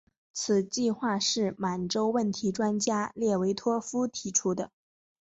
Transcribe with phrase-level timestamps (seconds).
[0.33, 4.71] 此计划是满洲问题专家列维托夫提出的。